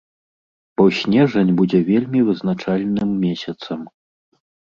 [0.79, 3.79] Бо снежань будзе вельмі вызначальным месяцам.